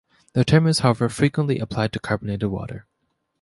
The 0.33 0.43
term 0.43 0.65
is, 0.65 0.79
however, 0.79 1.09
frequently 1.09 1.59
applied 1.59 1.93
to 1.93 1.99
carbonated 1.99 2.49
water. 2.49 2.87